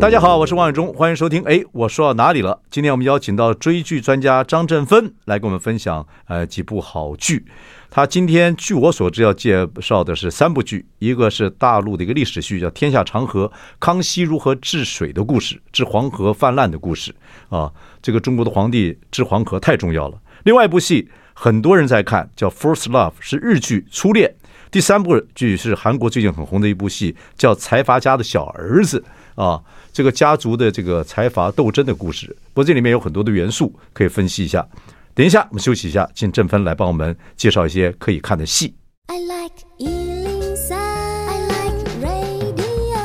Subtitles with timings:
[0.00, 1.42] 大家好，我是王伟忠，欢迎收听。
[1.42, 2.60] 哎，我说到哪里了？
[2.70, 7.44] 今天我们邀请到追剧专家张振芬来跟我们分享呃几部好剧。
[7.90, 13.48] 他今天据我所知要介绍的是三部剧，一个是大陆的一个历史剧，叫《天下长河》，
[13.80, 17.12] 康熙如何治水的故事，治黄河泛滥的故事
[17.48, 17.72] 啊。
[18.00, 20.16] 这个中国的皇帝治黄河太重要了。
[20.44, 24.28] 另外一部戏很多人在看，叫《First Love》，是日剧《初恋》。
[24.70, 29.00] 第三部剧是韩国最近很红的一部戏，叫《财阀家的小儿子》
[29.38, 29.62] 啊。
[29.92, 34.66] 这个家族的这个财阀斗争的故事，不过这里面有很多的元素可以分析一下。
[35.14, 38.72] 等一下，我们休息一下，请郑芬来帮我们介绍一些可以看的戏。
[39.06, 42.98] I like 103, I like radio。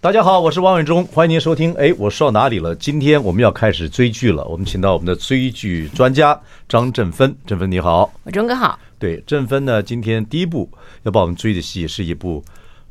[0.00, 1.74] 大家好，我是王伟忠，欢迎您收听。
[1.74, 2.74] 哎，我说到哪里了？
[2.76, 4.44] 今天我们要开始追剧了。
[4.46, 8.78] 我们请到我们的追剧专家张振芬，振芬你好，伟忠哥好。
[8.98, 10.70] 对，振芬呢，今天第一部
[11.02, 12.42] 要帮我们追的戏是一部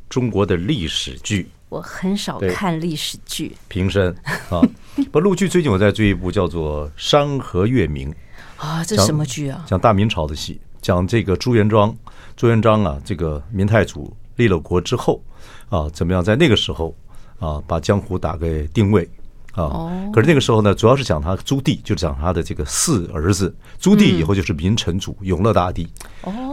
[0.08, 1.48] 中国的历史剧。
[1.68, 4.14] 我很少看历史剧，平生
[4.48, 4.62] 啊，
[5.12, 8.10] 不，陆剧最近我在追一部叫做《山河月明》
[8.56, 9.64] 啊，这是什么剧啊？
[9.66, 11.94] 讲大明朝的戏，讲这个朱元璋，
[12.36, 15.22] 朱元璋啊，这个明太祖立了国之后
[15.68, 16.96] 啊，怎么样在那个时候
[17.38, 19.06] 啊，把江湖打给定位
[19.52, 20.10] 啊？
[20.10, 23.54] 可是那个时候呢，主要是讲他朱棣，就是讲他的这个四儿子。
[23.78, 25.86] 朱棣以后就是明成祖永乐大帝，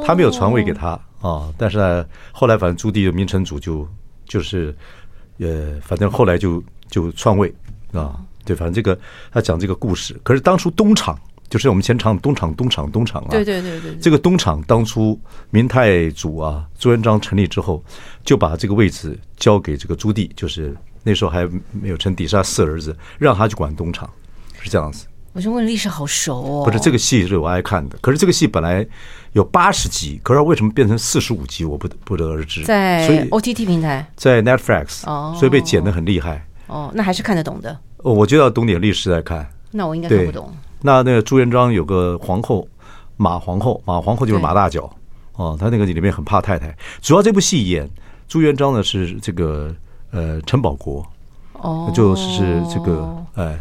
[0.06, 3.88] 他没有传位给他啊，但是呢，后来反正朱棣就明成祖就
[4.28, 4.76] 就是。
[5.40, 7.54] 呃，反正后来就就篡位
[7.92, 8.98] 啊，对，反正这个
[9.32, 10.20] 他讲这个故事。
[10.24, 11.20] 可是当初东厂，
[11.50, 15.20] 就是我们前厂东厂东厂东厂啊，对对对对，这个东厂当初
[15.50, 17.84] 明太祖啊朱元璋成立之后，
[18.24, 24.10] 就把这个位置交给这个朱棣，就是那时候还没有称底下四儿子，让他去管东厂，
[24.60, 25.06] 是这样子。
[25.36, 28.88] 我就问历史好熟哦，不是这个戏是我爱看的，可是这个戏本来
[29.34, 32.64] 有八十集，可是为什么变成四十五集，我不不得而知。
[32.64, 36.48] 在 OTT 平台，在 Netflix，哦，所以被剪得很厉害。
[36.68, 37.78] 哦，那还是看得懂的。
[37.98, 39.46] 哦，我就要懂点历史来看。
[39.72, 40.50] 那我应该看不懂。
[40.82, 42.66] 那那个朱元璋有个皇后
[43.18, 44.90] 马皇后，马皇后就是马大脚。
[45.34, 46.74] 哦，他那个里面很怕太太。
[47.02, 47.86] 主要这部戏演
[48.26, 49.76] 朱元璋呢是这个
[50.12, 51.06] 呃陈宝国，
[51.56, 53.60] 哦，就是这个哎。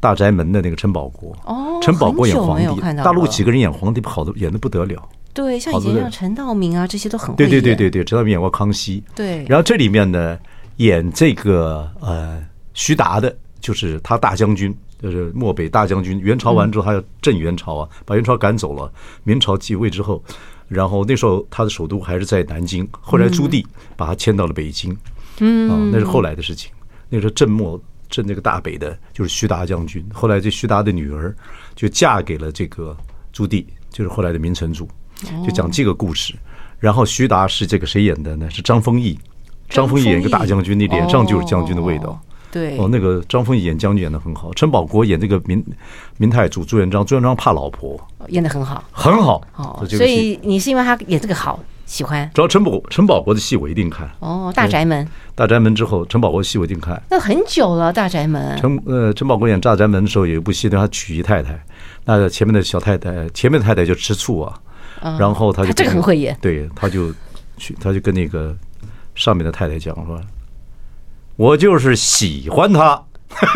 [0.00, 5.08] 大宅门的那个陈宝国，哦，陈宝国演皇帝，大陆几个人演皇帝好的演的不得了。
[5.34, 7.36] 对，像以前像陈道明啊，这些都很会。
[7.36, 9.02] 对对对对对，陈道明演过康熙。
[9.14, 10.38] 对，然后这里面呢，
[10.76, 12.42] 演这个呃
[12.74, 16.18] 徐达的，就是他大将军，就是漠北大将军。
[16.20, 18.90] 元朝完之后，他要镇元朝啊，把元朝赶走了。
[19.24, 20.22] 明朝继位之后，
[20.68, 23.64] 然后那时候他的首都还是在南京，后来朱棣
[23.96, 24.96] 把他迁到了北京。
[25.40, 26.70] 嗯，啊，那是后来的事情。
[27.08, 27.80] 那时候镇漠。
[28.08, 30.04] 镇这个大北的，就是徐达将军。
[30.12, 31.34] 后来这徐达的女儿
[31.74, 32.96] 就嫁给了这个
[33.32, 34.88] 朱棣，就是后来的明成祖，
[35.44, 36.34] 就讲这个故事。
[36.78, 38.48] 然后徐达是这个谁演的呢？
[38.50, 39.18] 是张丰毅。
[39.68, 42.18] 张丰毅演一个大将军，你脸上就是将军的味道。
[42.50, 44.50] 对，哦，那个张丰毅演将军演的很好。
[44.54, 45.62] 陈宝国演这个明
[46.16, 49.42] 明太祖朱元璋，朱元璋怕老婆，演的很好，很好。
[49.56, 51.62] 哦，所以你是因为他演这个好。
[51.88, 54.52] 喜欢，只要陈宝陈宝国的戏我一定看哦。
[54.54, 57.02] 大宅门，大宅门之后，陈宝国戏我一定看。
[57.08, 58.58] 那很久了，大宅门。
[58.60, 61.58] 陈呃，陈宝国演大宅门的时候，有一部戏让他娶姨太太，
[62.04, 64.60] 那前面的小太太，前面的太太就吃醋啊，
[65.18, 67.10] 然后他就这个很会演，对，他就
[67.56, 68.54] 去，他就跟那个
[69.14, 70.20] 上面的太太讲说，
[71.36, 73.02] 我就是喜欢他，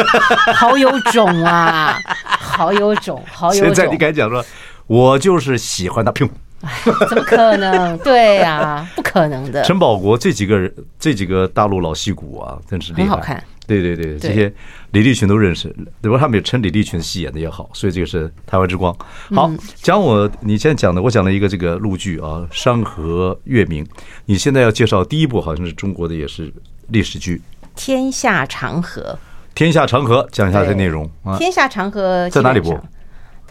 [0.56, 3.69] 好有种啊，好有种，好有种。
[3.75, 4.43] 现在你敢讲说，
[4.87, 6.26] 我就是喜欢他，砰。
[6.62, 6.71] 哎，
[7.09, 7.97] 怎么可能？
[7.99, 9.62] 对呀、啊，不可能的。
[9.62, 12.93] 陈宝国这几个人，这几个大陆老戏骨啊，真是。
[12.94, 13.43] 很好看。
[13.64, 14.53] 对对对，这些
[14.91, 16.19] 李立群都认识，对吧？
[16.19, 18.94] 他们也称李立群戏演的也好，所以这个是台湾之光。
[19.35, 23.85] 好，讲我你现在讲的，我讲了一个这个陆剧啊，《山河月明》。
[24.26, 26.53] 你现在要介绍第一部，好像是中国的，也是
[26.88, 27.37] 历史剧，
[27.76, 29.00] 《天下长河》。
[29.55, 31.38] 天下长河，讲一下这内容啊。
[31.38, 32.79] 天下长河在哪里播？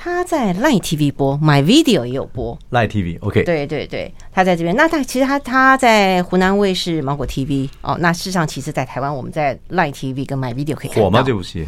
[0.03, 2.57] 他在 Line TV 播，My Video 也有播。
[2.71, 4.75] Line TV，OK，对对对，他在这边。
[4.75, 7.95] 那他其实他他在湖南卫视芒果 TV 哦。
[7.99, 11.03] 那事实上，其实，在台湾，我们在 Line TV 跟 My Video 可以看到。
[11.03, 11.21] 火吗？
[11.23, 11.67] 这部戏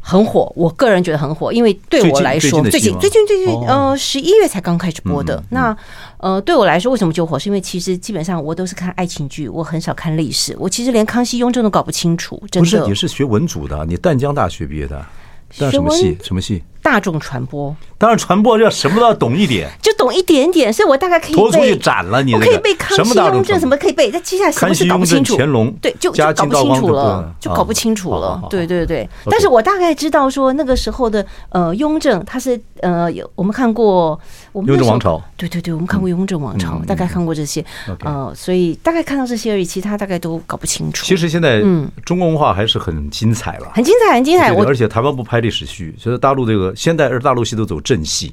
[0.00, 5.44] 很火，我个人觉得很火，因为对我来说，最近最近最近呃十一月才刚开始播的。
[5.50, 5.76] 那
[6.20, 7.38] 呃对我来说，为什么就火？
[7.38, 12.42] 是因为其实基本上我都是看爱情剧，我很少看历史，我其实连康熙、雍正都搞不清楚。
[12.50, 15.04] 真的，不是，你是学文组的，你淡江大学毕业的，
[15.50, 16.16] 学什么戏？
[16.22, 16.64] 什么系？
[16.82, 21.36] 大众传播，当然传播要什么都要懂一点，就懂一点点，所以我大概可以背。
[21.36, 25.36] 拖出去斩了你，我可以背康熙、雍正什么可以背，但接下来什么是搞不清楚。
[25.36, 28.42] 乾隆，对，就就搞不清楚了，就搞不清楚了。
[28.48, 34.18] 对对对，但是我大概知道说那个时候的呃雍正他是呃有我们看过
[34.52, 37.62] 我们雍正王朝，对对对，我们看过雍正王朝，大概看过这些
[38.02, 41.04] 呃，所以大概看到这些而已，其他大概都搞不清楚。
[41.04, 44.50] 其实现在嗯，中国文化还是很精彩了，很精彩，很精彩。
[44.50, 47.50] 我而且台湾不拍历史剧，所以大陆这个现代而大陆戏。
[47.50, 48.32] 都走正戏，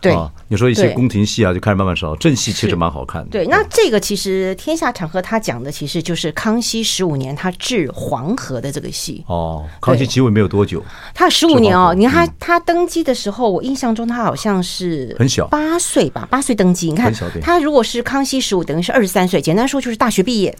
[0.00, 2.14] 对啊，你说一些宫廷戏啊，就开始慢慢少。
[2.14, 3.30] 正戏其实蛮好看的。
[3.30, 9.24] 对，那这个其实《天下长河》他讲的其实就是康熙十五年他治黄河的这个戏。
[9.26, 10.80] 哦，康熙即位没有多久，
[11.12, 16.90] 他十五年哦，你看他他登基的时候，我印象中他好像是很小，八岁吧，八岁登基。
[16.90, 20.56] 你看他如果是康熙十五，等于是二十三岁，简单说就是大学毕业。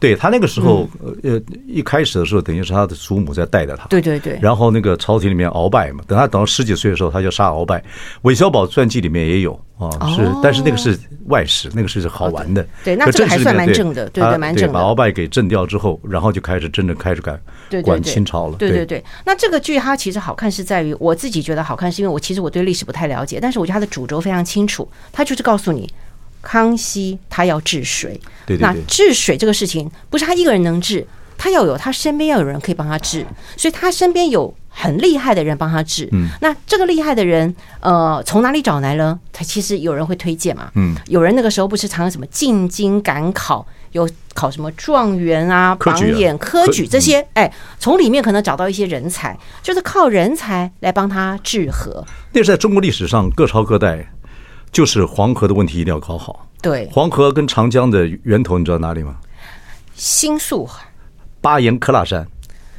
[0.00, 0.88] 对他那个时候，
[1.22, 3.86] 呃，一开始的时候，等于是他的祖母在带着他。
[3.88, 4.38] 对对对。
[4.40, 7.82] 然后那个朝廷里面鳌拜嘛，等他等到十几岁的时候，他就杀鳌拜。
[8.22, 10.96] 韦小宝传记里面也有啊，是，但是那个是
[11.26, 12.64] 外史，那个是好玩的。
[12.84, 14.72] 对，那这个还算蛮正的，对对，蛮正的。
[14.72, 17.36] 把鳌拜给震掉之后，然后就开始真正开始改
[17.82, 18.56] 管清朝了。
[18.56, 19.02] 对对对。
[19.24, 25.90] 那这个剧它其实好看是在于，我自己觉得好看，是因为我其实我对历史不太了解，但是我觉得它的主轴非常清楚，它就是告诉你。
[26.42, 28.20] 康熙他要治水，
[28.60, 31.06] 那治水这个事情不是他一个人能治，
[31.36, 33.26] 他要有他身边要有人可以帮他治，
[33.56, 36.08] 所以他身边有很厉害的人帮他治。
[36.12, 39.18] 嗯，那这个厉害的人，呃，从哪里找来呢？
[39.32, 40.70] 他其实有人会推荐嘛。
[40.74, 52.04] 嗯，有人那个时候不是常常什么进京赶考，有考什么状元啊、榜眼、科举这些，哎，从里面可能找到一些人才，就是靠人才来帮他治河。
[52.32, 54.08] 那是在中国历史上各朝各代。
[54.72, 56.46] 就是黄河的问题一定要搞好。
[56.60, 59.16] 对，黄河跟长江的源头你知道哪里吗？
[59.94, 60.68] 新宿。
[61.40, 62.26] 巴颜喀拉山。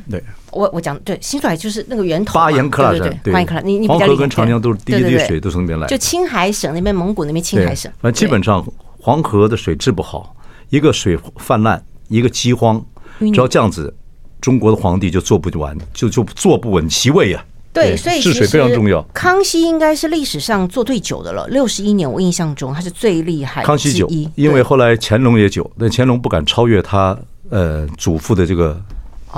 [0.10, 2.34] 对，我我讲对，新宿海就是那个源头。
[2.34, 3.34] 巴颜喀拉山，对，
[3.64, 5.88] 你你黄河跟长江都是第一滴水都从那边来。
[5.88, 7.92] 就青海省那边，蒙古那边青海省。
[8.02, 8.66] 反正基本上
[8.98, 10.36] 黄河的水治不好，
[10.70, 12.84] 一个水泛滥，一个饥荒，
[13.20, 13.94] 只要这样子，
[14.42, 17.46] 中国的皇帝就坐不完，就就坐不稳其位啊。
[17.72, 19.02] 对，所以治水非常重要。
[19.14, 23.64] 康熙应该是历史上做最久的了，六十一年，我印象中他是最厉害。
[23.64, 27.18] 康熙久，因为后来乾隆也久，但乾隆不敢超越他
[27.50, 28.80] 呃祖父的这个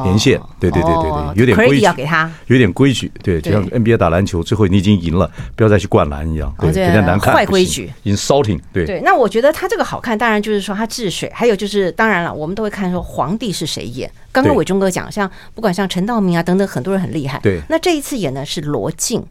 [0.04, 0.40] 年限。
[0.60, 3.12] 对对对对对，有点规矩要给他，有点规矩。
[3.24, 7.34] 对，就像 NBA 打篮球，最后你已经赢了，不要再去灌篮一样，对，比较难看。
[7.34, 8.60] 坏规矩，insulting。
[8.72, 14.10] 对对，那我觉得他这个好看，当然就是说他治水，还有就是当然了，我们都会看说皇帝是谁演。
[14.32, 17.40] 刚刚伟忠哥讲，像不管像陈道明啊等等，很多人很厉害。
[17.40, 19.22] 对，那这一次演的是罗晋，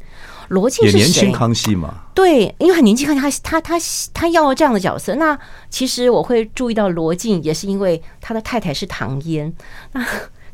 [0.48, 0.98] 罗晋是谁？
[0.98, 1.94] 年轻康熙嘛。
[2.12, 5.14] 对，因为很年轻，康熙他他他他要这样的角色。
[5.14, 5.38] 那
[5.70, 9.50] 其实我会注意到罗晋，也是因为他的太太是唐嫣。
[9.92, 10.04] 那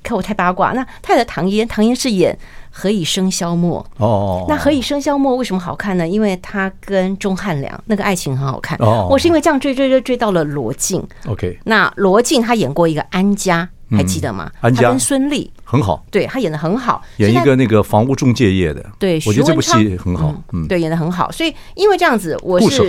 [0.06, 2.32] 看我太八卦，那太太唐嫣，唐嫣是演
[2.70, 4.44] 《何以笙箫默》哦。
[4.48, 6.06] 那《何以笙箫默》为什么好看呢？
[6.06, 8.78] 因为他跟钟汉良那个爱情很好看。
[8.80, 11.02] 哦，我是因为这样追追追追到了罗晋。
[11.26, 13.68] OK，那罗晋他演过一个安家。
[13.88, 14.50] 还记得吗？
[14.60, 18.84] 安家跟孙俪很好，对他演的很好，演一个那个房屋中介业的。
[18.98, 21.30] 对，我觉得这部戏很好，嗯，对，演的很好。
[21.30, 22.82] 所以因为这样子，我是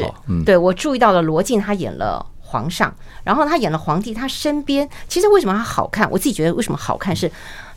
[0.44, 6.10] 对我注意到了罗晋，他演了皇上，然后他演了皇帝，他身边其实为什么他好看？
[6.10, 7.30] 我自己觉得为什么好看是，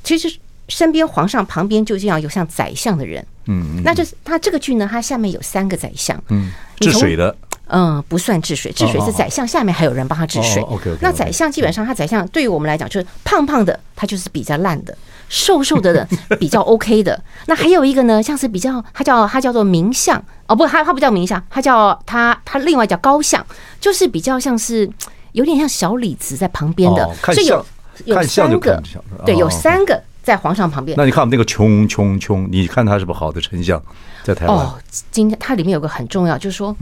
[0.05, 0.33] 其实
[0.69, 7.37] 身边皇上旁边就这样有像宰相的人，嗯，那这他这个剧呢，他下面有三个宰相，嗯，治水的。
[7.73, 10.61] 嗯，不算治水，治水是宰相下面还有人帮他治水。
[11.01, 14.93] 那宰相基本上，他宰相对于我们来讲，就是胖胖的，他就是比较烂的；
[15.31, 16.07] 瘦瘦的
[16.39, 17.19] 比较 OK 的。
[17.47, 23.43] 那还有一个呢，像是比较，他叫他叫做明相哦，不，他他不叫明相，他叫他他另外叫高相，
[23.81, 24.91] 就是比较像是
[25.33, 27.09] 有点像小李子在旁边的。
[27.33, 27.65] 所以有
[28.05, 28.83] 有三个，
[29.25, 30.95] 对，有三个在皇上旁边。
[30.99, 33.83] 那你看我们那个穷穷穷，你看他是不是好的丞相
[34.23, 34.57] 在台湾？
[34.57, 34.79] 哦，
[35.11, 36.77] 今天它里面有个很重要，就是说。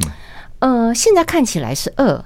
[0.60, 2.24] 呃，现在看起来是恶，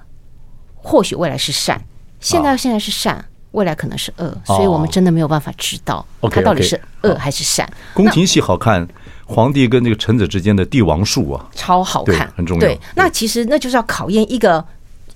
[0.76, 1.78] 或许未来是善。
[2.18, 7.66] 现在现在是善，未来可能是恶，所以我们真的没有办法知道它到底是恶还是善。
[7.94, 8.86] 宫廷戏好看，
[9.26, 12.60] 皇帝跟那个臣子之间的帝王术啊，超好看，很重要。
[12.60, 14.64] 对，那其实那就是要考验一个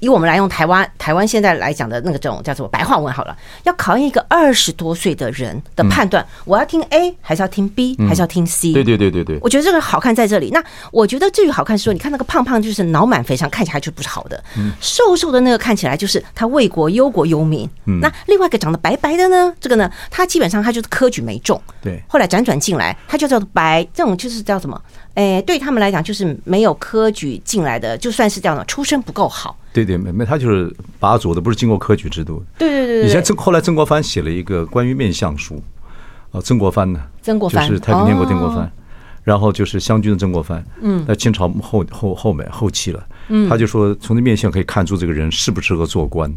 [0.00, 8.72] 以我们来用台湾台湾现在来讲的那个这种叫做白话文好了，要考验一个二十多岁的人的判断，我要听 A 还是要听 B 还是要听 C？
[8.72, 10.50] 对对对对对，我觉得这个好看在这里。
[10.50, 14.36] 那我觉得至于好看是说，你看那个胖胖就是脑满肥肠，看起来就不是好的；
[14.80, 17.68] 瘦瘦的那个看起来就是他为国忧国忧民。
[18.00, 24.80] 那另外一个长得白白的呢，这个呢，他基本上他就是科举没中，对，后来辗转进来，他就叫做白，这种就是叫什么？
[25.16, 29.58] 哎，对他们来讲就是没有科举进来的，就算是这样的，出身不够好。
[29.72, 30.70] 对对，没没，他就是
[31.00, 32.44] 拔擢的，不是经过科举制度。
[32.58, 33.08] 对对对对。
[33.08, 35.62] 以前曾后来曾国藩写了一个关于面相书，
[36.32, 38.70] 啊，曾国藩呢，曾国藩就是太平天国曾国藩，
[39.24, 46.30] 然后就是湘军的曾国藩，嗯，在清朝后后后面后期了，嗯，他就说从这面相可以看出这个人适不适合做官，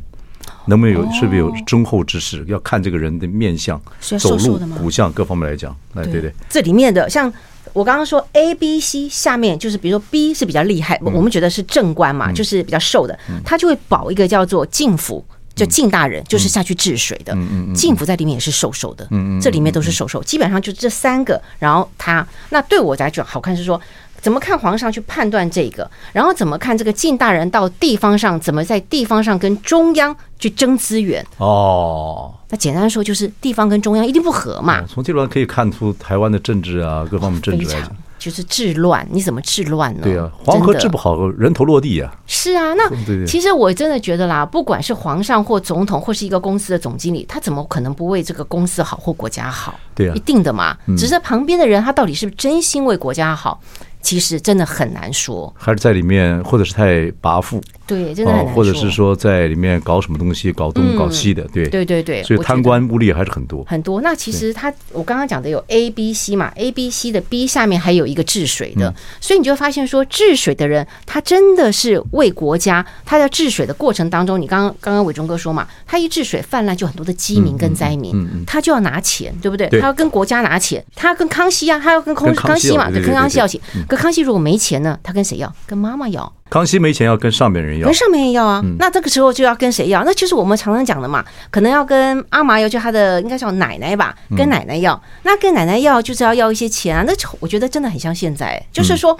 [0.68, 7.30] 能不能有是不是有忠厚之士，要看这个人的面相、走路、骨相各方面来讲，哎，对对，这里面的像。
[7.74, 15.24] 我刚刚说 A、B、C 下面就是，比如说 B 是比较厉害，我们觉得是正官嘛，就是比较瘦的，他就会保一个叫做进府，
[15.54, 17.38] 就进大人，就是下去治水的。
[17.76, 19.08] 进府在里面也是瘦瘦的，
[19.42, 21.40] 这里面都是瘦瘦，基本上就这三个。
[21.60, 23.80] 然后他那对我来讲好看是说，
[24.22, 32.34] 怎么看皇上去判断这个，然后怎么看这个晋大人到地方上，怎么在地方上跟中央去争资源哦。
[32.50, 34.84] 那简单说就是地方跟中央一定不合嘛。
[34.88, 40.02] 从这段可以看出台湾的政治啊，各方面政治来讲，就是治乱，你怎么治乱呢？
[40.04, 42.12] 对啊，黄河治不好，人头落地啊。
[42.26, 42.90] 是啊，那
[43.26, 49.80] 其实我真的觉得啦，不管是皇上或总统或是一个公司的总经理，他怎么可能不为这个公司好或国家好？
[49.94, 50.76] 对啊，一定的嘛。
[50.98, 53.62] 只是旁边的人他到底是不是真心为国家好？
[54.02, 63.64] 其实真的很难说，还是在里面，或者是太跋扈，对，真的很难说，或者是说在里面搞什么东西，搞东搞西的，对，对对对，所以贪官污吏还是很多。
[63.66, 64.02] 很多。
[64.02, 78.16] 那其实他，我刚刚讲的有 A、B、C 嘛，A、B、C 的 B 下面还有一个治水的，所以你就会发现说，治水的人他真的是为国家，他在治水的过程当中，你刚刚刚刚伟忠哥说嘛，他一治水泛滥就很多的饥民跟灾民，
[78.48, 79.68] 他就要拿钱，对不对？
[79.80, 84.80] 他要跟国家拿钱，他要跟康熙啊，他要跟康康熙嘛，跟康熙要钱，可康熙如果没钱。
[84.82, 84.98] 呢？
[85.04, 85.54] 他跟谁要？
[85.68, 86.32] 跟妈妈要。
[86.50, 88.62] 康熙没钱要跟上面人要，跟上面人要啊。
[88.64, 90.04] 嗯、那这个时候就要跟谁要？
[90.06, 94.94] 那就是我们常常讲的嘛，可能要跟阿玛要，就他的应该叫奶奶吧，跟奶奶要。
[94.94, 97.04] 嗯、那跟奶奶要就是要要一些钱啊。
[97.06, 99.18] 那我觉得真的很像现在，就是说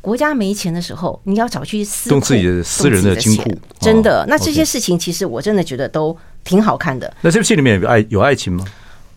[0.00, 3.50] 国家没钱的时候，你要找去私动自己的私人的金库，
[3.80, 4.24] 真的。
[4.28, 7.12] 那这些事情其实我真的觉得都挺好看的。
[7.22, 8.64] 那这部戏里面有爱有爱情吗？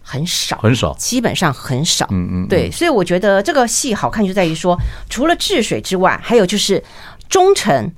[0.08, 2.06] 很少，很少，基本上很少。
[2.12, 6.82] 嗯嗯，对，所以我觉得这个戏好看就在于说，除了治水之外，还有就是
[7.28, 7.92] 忠诚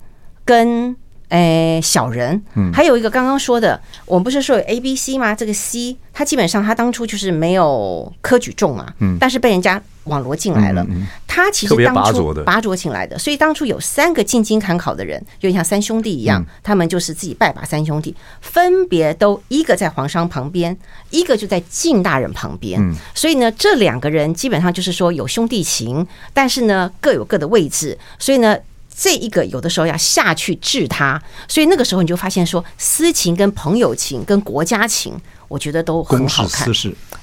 [0.45, 0.95] 跟
[1.29, 2.41] 诶小人。
[2.55, 5.35] 嗯，还有一个刚刚说的，我们不是说有 A、B、C 吗？
[5.35, 9.81] 这个 C，他基本上他当初就是没有科举中嘛，嗯，但是被人家。
[10.07, 10.87] 网罗进来了，
[11.27, 20.77] 他其实当初拔擢请来的，所以当初有三个进京赶考的人，就像三兄弟一样，他们就是自己拜把三兄弟，分别都一个在皇上旁边，
[21.09, 22.81] 一个就在靳大人旁边，
[23.13, 28.57] 所以呢，这两个人基本上就是说有兄弟情，但是呢各有各的位置，所以呢
[28.99, 35.13] 这一个有的时候要下去治他，所以那个时候你就发现说私情跟朋友情跟国家情。
[35.49, 36.67] 我觉得都很好看，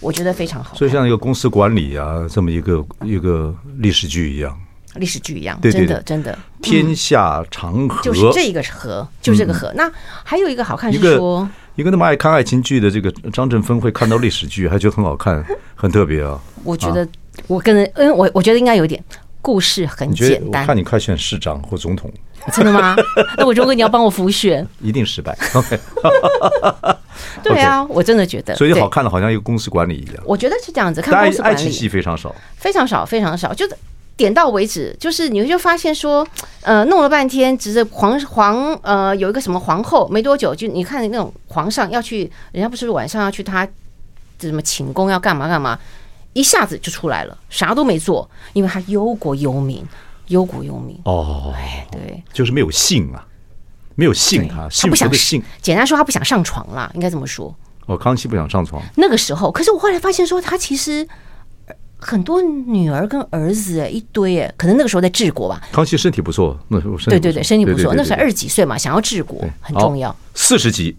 [0.00, 0.74] 我觉得非常好。
[0.74, 4.58] 所以像一个公司管理啊，这么一个一个历史剧一样，
[4.94, 6.38] 历史剧一样，真的真的。
[6.62, 9.70] 天下长河，就是这个河，就是这个河。
[9.74, 16.40] 那还有一个好看是说，一个那么爱看爱情剧的这个张振芬会看到历史剧，还觉得很好看，很特别啊。
[16.62, 17.06] 我觉得
[17.46, 19.04] 我跟嗯，我我觉得应该有点
[19.44, 20.66] 故事很简单。
[20.66, 22.10] 看你快选市长或总统，
[22.50, 22.96] 真的吗？
[23.36, 25.36] 那我如果你要帮我辅选，一定失败。
[27.44, 30.24] 对啊，我真的觉得，所以好看的，好像一个公司管理一样。
[30.24, 33.76] 我觉得是这样子，看公司管理，爱情戏非常少，非常少，非常少，就是
[34.16, 34.96] 点到为止。
[34.98, 36.26] 就是你就发现说，
[36.62, 43.68] 呃，弄了半天，只是皇皇呃有一个什么皇后，没多久就你看那种皇上要去，人家不是晚上要去他
[44.40, 45.78] 什么寝宫要干嘛干嘛，
[46.34, 49.82] 一下子就出来了，啥都没做，因为他忧国忧民，
[50.28, 51.00] 忧国忧民。
[51.06, 53.26] 哦，哎，对，就是没有信啊。
[53.96, 55.40] 没有信他，他不想信。
[55.62, 57.54] 简单说，他不想上床了，应该这么说。
[57.86, 58.82] 哦，康熙不想上床。
[58.96, 61.06] 那个时候，可是我后来发现说，他其实
[61.98, 65.62] 很多女儿跟儿子哎，一堆哎，可能那个时候在治国吧。
[65.70, 70.14] 康熙身体不错，那时候对对对，身体不错，那时候二十几岁嘛，想要治国很重要。
[70.34, 70.90] 四十级《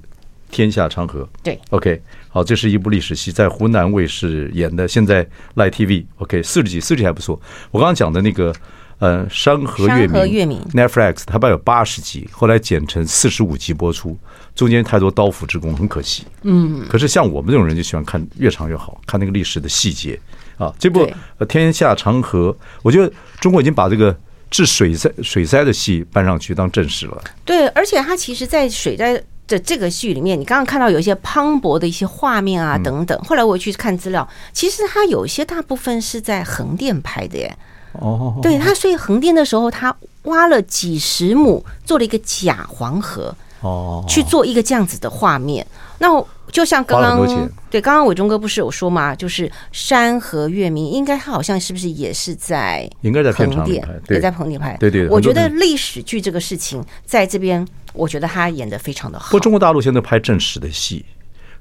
[0.50, 2.02] 天下昌河》对，OK，
[2.36, 5.26] 好，这是一部历史戏，在湖南卫视演的，现在
[5.56, 7.40] Live TV OK，四十集，四十集还不错。
[7.72, 8.54] 我刚刚讲的那个。
[8.98, 9.90] 呃，山河
[10.26, 14.18] 月明，Netflix 它本来有八十集，后来剪成四十五集播出，
[14.56, 16.24] 中间太多刀斧之功，很可惜。
[16.44, 20.18] 嗯，可是像我们这种人就喜欢看越长越好，看那个历史的细节
[20.58, 20.74] 啊。
[20.80, 21.06] 这部
[21.46, 23.12] 《天下长河》，我觉得
[23.42, 24.18] 中国已经把这个
[24.50, 27.22] 治水灾水灾的戏搬上去当正史了。
[27.44, 33.18] 对，而且它其实，在水灾的这个剧里面，你刚刚看到有一些磅礴的一些画面啊等等。
[33.24, 37.58] 后来我去看资料，其实它有一些大部分是在横店拍的耶。
[37.94, 43.34] 哦，对它，所以横店的时候，他挖了几十亩，做了一个假黄河。
[43.62, 45.66] 哦，去做一个这样子的画面，
[45.98, 55.08] 那就像刚刚对，刚刚伟忠哥不是有说嘛，就是山河月明，应该他好像是不是也是在应该在横店，也在横店拍，对对。
[55.10, 59.26] 我觉得历史剧这个事情在这边，我觉得他演的非常的好。
[59.26, 61.04] 不过中国大陆现在拍正史的戏，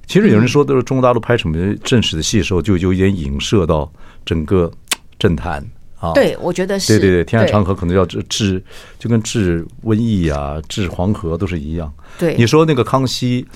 [0.06, 3.90] 其实有人说都是中国大陆拍什么正史的戏的时候，就有点影射到
[4.24, 4.70] 整个
[5.18, 5.64] 政坛。
[6.14, 6.98] 对，我觉得是。
[6.98, 8.62] 对对对，天下长河可能要治治，
[8.98, 11.90] 就跟治瘟疫啊、治黄河都是一样。
[12.18, 13.46] 对，你说那个康熙，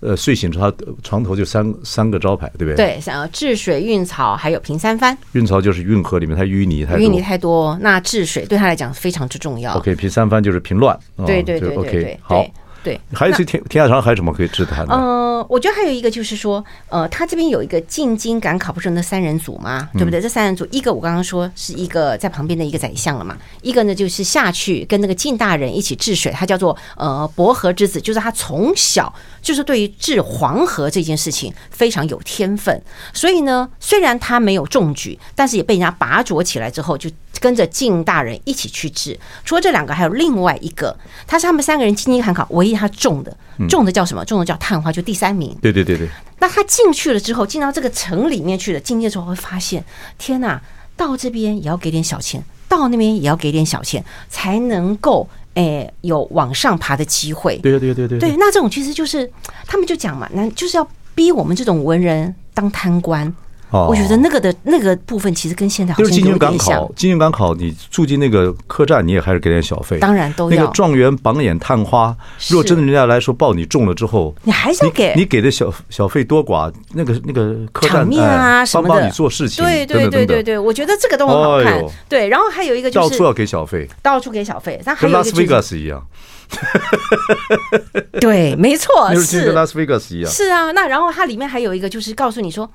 [0.00, 2.76] 呃，睡醒之后他床头就三三个招牌，对不对？
[2.76, 5.16] 对，想要治水、运草，还有平三藩。
[5.32, 9.74] 运草就是运河里面它淤泥太多，淤泥太多，那治水对他来讲非常之重要。
[9.74, 10.98] OK，平三藩就是平乱。
[11.26, 12.46] 对对对对对，好。
[12.84, 14.94] 对，还有一天天下长河还有什么可以治他的？
[14.94, 19.88] 呃，我觉得还有一个就是说，呃，他这边有一个进京赶考，不是那三人组嘛？
[19.94, 20.20] 对不对？
[20.20, 32.80] 嗯、这三人组，一个我刚刚说是一个在旁边的一个宰相了嘛，一个呢就是下去跟那个晋大人一起治水，他叫做呃伯和之子，就是他从小就是对于治黄河这件事情非常有天分，
[33.12, 37.10] 所以呢，虽然他没有中举，但是也被人家拔擢起来之后就。
[37.40, 43.36] 跟着靳大人一起去治，除了这两个，还有另外一个，他是他们三个人进京赶考，唯一他中的，
[43.68, 44.24] 中的叫什么？
[44.24, 45.56] 中的叫探花，就第三名。
[45.60, 46.08] 对对对对。
[46.40, 49.84] 那他进去了之后，进到这个城里面去了，进去之后会发现，
[50.18, 50.60] 天哪，
[50.96, 57.56] 到这边也要给点小钱，到那边也要给点小钱，才能够诶有往上爬的机会。
[57.58, 58.30] 对对对对对。
[58.30, 59.28] 对，那这种其实就是
[59.66, 63.34] 他们就讲嘛，那就是要逼我们这种文人当贪官。
[63.70, 66.28] 哦，我觉得那个的那个部分其实跟现在好像有点像。
[66.28, 69.98] 就是进京赶考，进京赶考，你住进那个客栈，你也还是给点小费。
[69.98, 70.56] 当然都要。
[70.56, 72.16] 那个状元榜眼探花，
[72.48, 75.12] 如果真的人家来说报你中了之后，你还是要给。
[75.14, 81.84] 你给的小小费多寡，那个那个客栈场面啊什么的，帮帮你做事情，对对对对对，我觉得这个都很好看。
[82.08, 86.06] 对，然后还有一个就是到处要给小费，到处给小费，但还有一个就是跟拉斯维加斯一样。
[88.18, 90.30] 对，没错， 是跟拉斯维加斯一样。
[90.32, 92.70] 是啊，那然后它里面还有一个就是告诉你说。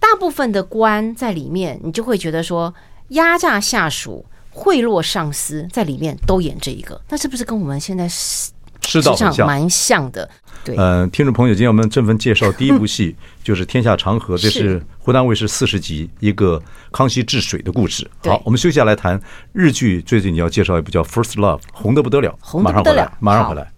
[0.00, 2.72] 大部分的官在里面，你就会觉得说
[3.08, 8.50] 压榨下属、贿赂上司，在里面都演这一个，那是不是跟我们现在是
[8.86, 10.28] 实际上蛮像的？
[10.64, 13.14] 对，嗯、呃，听众朋友，今天我们正分介绍第一部戏
[13.44, 18.08] 就是《天下长河》，这是湖南卫视四十集一个康熙治水的故事。
[18.24, 19.20] 好，我们休息下来谈
[19.52, 20.02] 日剧。
[20.02, 23.72] 最近你要介绍一部叫《First Love》，红的不得了，红得不得了，马上回来。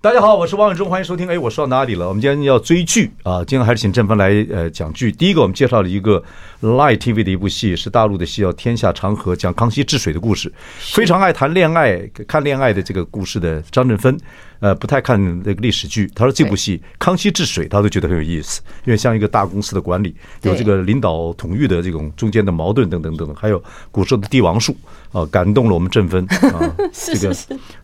[0.00, 1.26] 大家好，我是王永忠，欢迎收听。
[1.26, 2.06] 哎，我说到哪里了？
[2.06, 3.44] 我们今天要追剧啊！
[3.44, 5.10] 今天还是请郑芬来呃讲剧。
[5.10, 6.22] 第一个，我们介绍了一个
[6.62, 10.52] Light TV 的一部戏，是大陆的戏，叫《天下长河》，讲康熙治水的故事。
[10.78, 14.16] 非常爱谈恋爱、看恋爱的这个故事的张振芬。
[14.60, 16.08] 呃，不太看那个历史剧。
[16.14, 24.76] 他说这部戏《康熙治水》，他都觉得很有意思，因为像一个大公司的管理，有这个领导统御的这种中间的矛盾等等等等，还有古时候的帝王术
[25.12, 26.74] 啊，感动了我们振奋啊。
[26.92, 27.34] 这个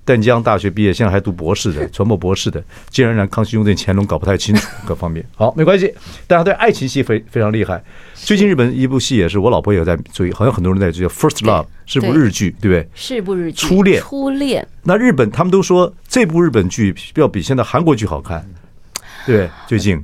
[0.05, 5.25] 淡江大学毕业，现在还读博士的，传播博士的，竟然让康熙、雍正、乾隆搞不太清楚各方面。
[5.35, 5.93] 好，没关系，
[6.27, 7.83] 大家对爱情戏非非常厉害。
[8.15, 12.89] 最近日本一部戏也是，我老婆也在追，好像很多人在追，叫《First Love》，是部日剧，对不对？
[12.95, 14.01] 是部日剧，初恋。
[14.03, 14.67] 初恋。
[14.83, 18.47] 那日本他们都说这部日本剧要比现在韩国剧好看，
[19.27, 20.03] 对，最近。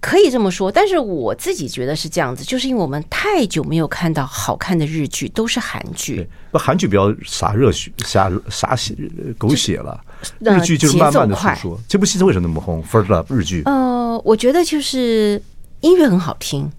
[0.00, 6.28] 可以这么说，但是我自己觉得是这样子，就是因为我们太久没有看到好看的日剧，都是韩剧。
[6.52, 8.94] 不，韩剧比较洒热血、洒洒血、
[9.36, 10.00] 狗血了。
[10.40, 11.80] 日剧就是慢慢的诉说。
[11.88, 13.62] 这部戏是为什么那么红？First Love 日剧。
[13.64, 15.42] 呃，我觉得就是
[15.80, 16.70] 音乐很好听。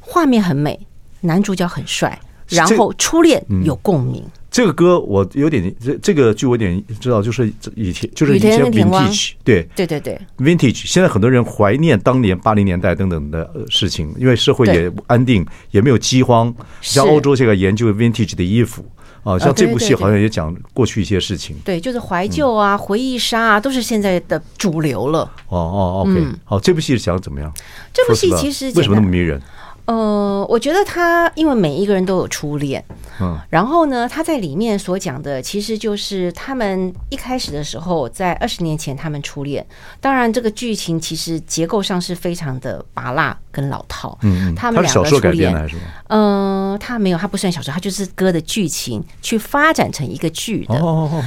[0.00, 0.78] 画面很美，
[1.20, 4.24] 男主角很帅，然后初恋有共鸣。
[4.50, 10.86] 这个歌我有点这这个剧我有点知道，就是以前就是以前 vintage 对对对对 vintage。
[10.86, 16.52] 现在很多人怀念当年八零年代等等的事情，因为社会也安定，也没有饥荒。
[16.80, 18.84] 像欧洲这个研究 vintage 的衣服
[19.22, 21.54] 啊，像这部戏好像也讲过去一些事情。
[21.64, 25.20] 对，就是怀旧啊，回忆杀啊，都是现在的主流了。
[25.48, 27.52] 哦哦，OK，好，这部戏是讲怎么样？
[27.92, 29.40] 这部戏其实为什么那么迷人？
[29.86, 32.84] 呃，我觉得他因为每一个人都有初恋，
[33.20, 39.66] 嗯，然后呢，他在里面所讲的其实就是他们一开始的时候，在二十年前他们初恋。
[40.00, 44.16] 当然，这个剧情其实结构上是非常的拔辣跟老套。
[44.22, 45.68] 嗯，他们两个初恋，
[46.08, 50.78] 嗯，他没有，他不算小说，他就是歌的剧情去发展成一个剧的。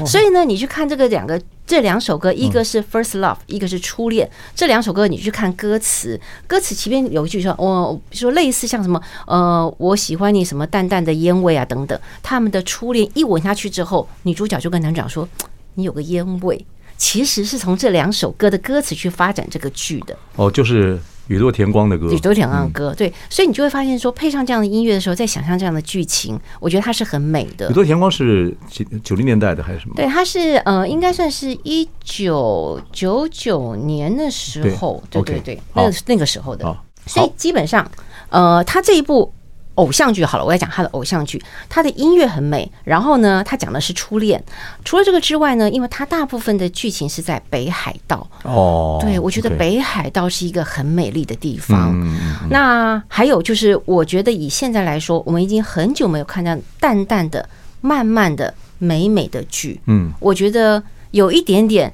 [0.06, 4.28] 所以呢，你去看这个两个这两首歌，一个是《First Love》，一个是《初恋》。
[4.54, 15.28] 这两首歌你去看歌词，歌词前面有一句说：“我说类似像什么呃，我喜欢你什么淡淡的烟味啊等等。”他们的初恋一吻下去之后，女主角就跟男主角说
[15.76, 16.66] ：“你有个烟味。”
[16.98, 20.18] 其实是从这两首歌的歌词去发展这个剧的。
[20.36, 21.00] 哦，就是。
[21.28, 27.70] 宇多田光的歌，宇多田光的歌，对，所以你就会发现说，配上这样的音乐的时候，在想象这样的剧情，我觉得它是很美的。
[27.70, 29.96] 宇多田光是九九零年代的还是什么？
[29.96, 36.78] 对，他是呃，应该算是一九九九年的时候，对对对，那个那个时候的。
[37.06, 37.90] 所以基本上，
[38.30, 39.34] 呃，他这一部。
[39.76, 42.72] 偶像剧好了，我要讲他的偶像剧，他的音乐很美。
[42.84, 44.44] 然后呢，他讲的是初恋。
[44.86, 48.28] 除了这个之外呢，因为他大部分的剧情是在北海道。
[48.44, 51.92] 哦，对，我觉得北海道是一个很美丽的地方。
[51.94, 57.48] 嗯，那还有就是，我觉得以现在来说，我们已经很久没有看到淡淡的、
[57.82, 59.80] 慢慢的、美美的剧。
[59.88, 61.94] 嗯，我觉得有一点点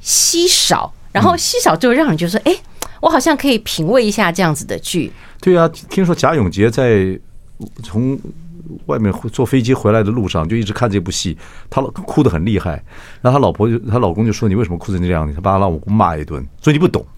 [0.00, 0.92] 稀少。
[1.12, 2.56] 然后稀少就让人觉得说，哎。
[3.00, 5.12] 我好像可以品味一下这样子的剧。
[5.44, 7.20] 对啊，听说贾永杰在
[7.82, 8.18] 从
[8.86, 11.36] 外面坐飞机回来的路上就一直看这部戏，
[11.68, 12.82] 他哭得很厉害。
[13.20, 17.04] 然后他老婆就，她老公就说：“你为什么哭成这样？”他把他老公骂一顿，所以你不懂。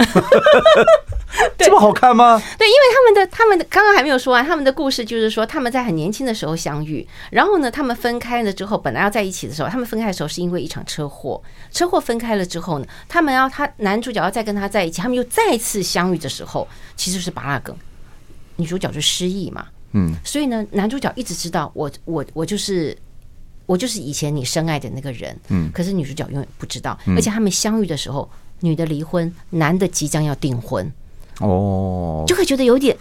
[1.57, 2.37] 这么好看吗？
[2.59, 17.77] 对，因为他们的他们的刚刚还没有说完，他们的故事就是说他们在很年轻的时候相遇，然后呢，他们分开了之后，本来要在一起的时候，他们分开的时候是因为一场车祸，车祸分开了之后呢，他们要他男主角要再跟他在一起，他们又再次相遇的时候，其实是芭乐梗，
[18.57, 22.97] 女主角就失忆嘛，嗯，所以呢，男主角一直知道我我我就是
[23.67, 28.29] 我就是以前你深爱的那个人，嗯，可是女主角永远不知道，而且他们相遇的时候，
[28.61, 30.91] 女的离婚，男的即将要订婚。
[31.41, 32.97] 哦，就会觉得有点，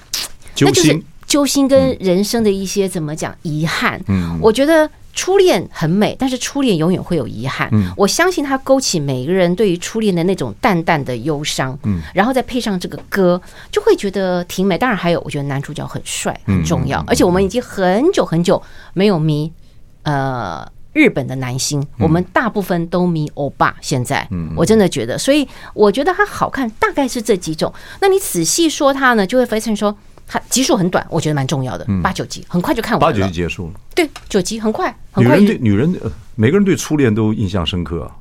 [0.60, 4.02] 那就是揪心跟人生的一些怎么讲遗憾。
[4.08, 7.67] 嗯，我觉得初恋很美，但是初恋永远会有遗憾。
[7.71, 11.75] 嗯，我相信它勾起每一个人对于初恋的那种淡淡的忧伤。
[11.84, 14.78] 嗯，然后再配上这个歌，就会觉得挺美。
[14.78, 17.04] 当然还有，我觉得男主角很帅，很重要。
[17.08, 18.62] 而且我们已经很久很久
[18.93, 19.51] 没有迷，
[20.04, 20.69] 呃。
[20.95, 23.75] 日本的男星，我们大部分都迷欧巴。
[23.82, 24.25] 现在，
[24.56, 27.73] 我真的觉得，所以我觉得他好看，大概是这几种。
[27.99, 29.93] 那你仔细说他呢，就会发现说
[30.28, 33.74] 他集数很短，我觉得蛮重要的，八九集很快就看完了，八九集结束了。
[33.94, 35.38] 对，九集很快，很快。
[35.38, 36.02] 女人对女人，
[36.36, 38.12] 每个人对初恋都印象深刻啊。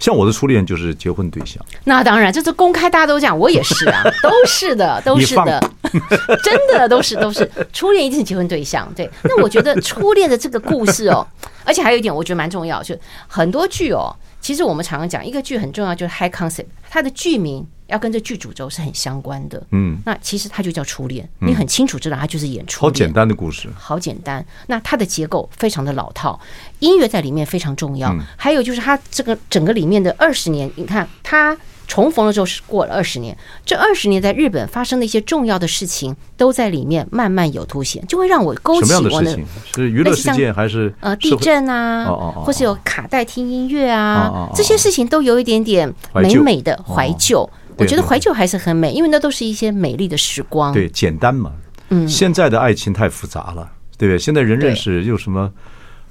[0.00, 5.60] 像我的初恋就是结婚对象，那当然，这是公开，大家都讲，我也是啊，都是的，都是的，
[6.44, 8.88] 真的都是都是初恋一定是结婚对象。
[8.94, 11.26] 对，那我觉得初恋的这个故事哦，
[11.64, 14.14] 而且还有一点我觉得蛮重要，就是很多剧哦，
[14.48, 17.66] 其实我们常常讲一个剧很重要，就是 high concept，它的剧名。
[17.88, 24.44] 要跟这剧主轴是很相关的，嗯，那其实它就叫初恋，你很清楚知道它就是演初恋，好简单的故事，好简单。
[24.66, 26.38] 那它的结构非常的老套，
[26.80, 31.56] 音乐在里面非常重要，还有就是它这个整个里面的二十年，你看它
[31.88, 39.46] 重逢的时候是过了二十年，这二十年在日本发生的一些重要的事情都在里面慢慢有凸显，就会让我勾起我的，什么样的事情？
[39.74, 42.04] 是娱乐事件还是呃地震啊，
[42.44, 47.48] 或是有卡带听音乐啊，这些事情都有一点点美美的怀旧。
[47.78, 50.72] 我觉得怀旧还是很美，因为那都是一些美丽的时光。
[50.74, 51.52] 对，简单嘛。
[51.90, 54.18] 嗯，现在的爱情太复杂了，对不对？
[54.18, 55.50] 现在人认识又什么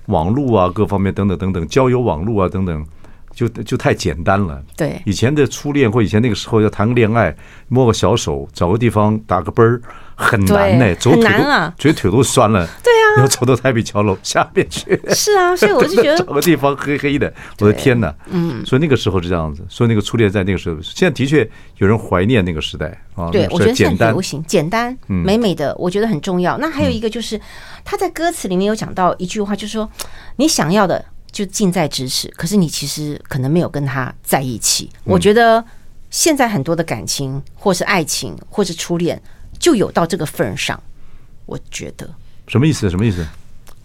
[0.05, 2.85] 网络啊，各方面等等等等，交友网络啊等等，
[3.37, 4.59] 就就太简单了。
[4.75, 7.35] 对，以前的初恋或以前那个时候要谈个恋爱，
[7.67, 9.79] 摸个小手，找个地方打个啵儿。
[10.19, 11.43] 很难呢，走腿都
[11.77, 12.65] 觉得腿都酸了。
[12.83, 14.99] 对啊，要走到台北桥楼下面去。
[15.09, 18.11] 是啊，所以我就觉得 找个地方黑黑的，我的天哪！
[18.31, 21.47] 嗯，所以那个时候是这样子，所以那个初恋在那个时候，现在的确
[21.77, 23.29] 有人怀念那个时代啊。
[23.29, 26.57] 对，我觉得现在流行简单、美美的，我觉得很重要。
[26.57, 27.39] 那还有一个就是
[27.85, 29.87] 他在歌词里面有讲到一句话，就是说
[30.37, 31.05] 你想要的
[31.37, 34.89] 就近在咫尺，可是你其实可能没有跟他在一起。
[35.03, 35.63] 我觉得
[36.09, 39.21] 现在很多的感情，或是爱情，或是初恋。
[39.59, 40.81] 就有到这个份上，
[41.45, 42.09] 我觉得
[42.47, 42.89] 什么意思？
[42.89, 43.23] 什么意思？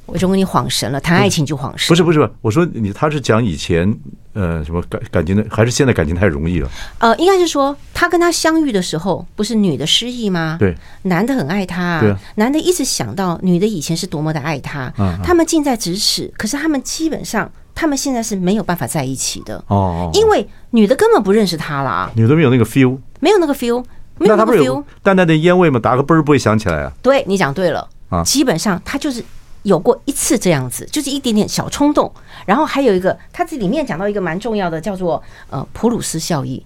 [0.07, 1.89] 我就跟你恍神了，谈爱情就恍神。
[1.89, 3.93] 不是不是我说你他是讲以前
[4.35, 6.69] 呃什么感感情的，还是现在感情太容易了？
[6.99, 10.57] 呃，应该是说他跟他相遇的时候，不是女的失忆吗？
[10.59, 14.93] 对，男的很爱他，对，男的一直想到女的以前是多么的爱他，
[15.25, 23.85] 他们近在咫尺，可是他们基本上他们现在是没有办法在一起的哦，因为女的根本不认识他了，女的没有那个 feel，没有那个 feel
[24.19, 24.37] 没有。
[24.37, 25.81] 那个 feel，淡淡的烟味嘛？
[25.81, 26.93] 打个啵儿不会想起来啊？
[27.03, 28.23] 对，你讲对了啊！
[28.23, 29.25] 基本上他就是
[29.63, 32.13] 有过一次这样子，就是一点点小冲动。
[32.47, 36.61] 然后还有一个，他这里面讲到一个蛮重要的，叫做呃普鲁斯效应。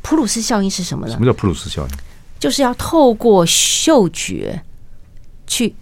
[0.00, 1.12] 普鲁斯效应是什么呢？
[1.12, 1.88] 什么叫普鲁斯效应？
[2.38, 4.60] 就是要透过嗅觉
[5.46, 5.72] 去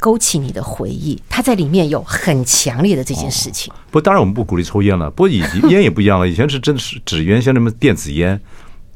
[0.00, 3.72] 勾起你的回忆，它在里面有很强烈的这件事情。
[3.72, 5.08] 哦、不，当然我们不鼓励抽烟了。
[5.10, 8.40] 不过以烟也不一样了，以前是真的是纸烟，像什么电子烟，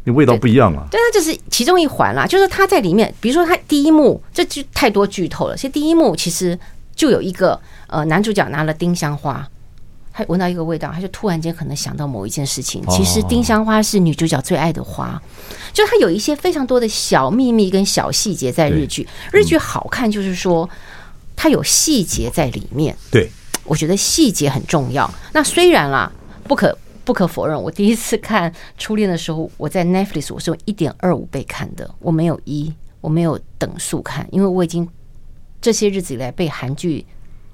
[0.03, 0.89] 那味道不一样了。
[0.91, 2.27] 对，它就是其中一环啦。
[2.27, 5.55] 就是它在里面，比如说它第一幕，这就太多剧透了。
[5.55, 6.59] 其实第一幕其实
[6.95, 9.49] 就有一个呃男主角拿了丁香花。
[10.17, 12.81] 他闻到一个味道，他就突然间可能想到某一件事情。
[12.89, 15.21] 其实丁香花是女主角最爱的花，
[15.73, 19.09] 就它有一些非常多的小秘密跟小细节在日剧。
[19.33, 20.71] 日剧好看就是说
[21.35, 22.97] 它有细节在里面。
[23.11, 23.29] 对，
[23.65, 25.13] 我觉得细节很重要。
[25.33, 26.09] 那虽然啦，
[26.47, 34.89] 不可不可否认，我第一次看《初恋》的时候，我在 Netflix 我是用一点二五倍看的，我没有一，我没有等速看，因为我已经
[35.65, 37.07] 这些日子以来被韩剧。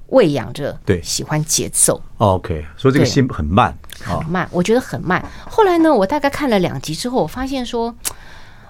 [0.07, 2.01] 喂养着，对，喜欢节奏。
[2.17, 5.25] OK，所以这个心很慢，很慢，我觉得很慢。
[5.49, 7.95] 后来呢，我大概看了两集之后，我发现说，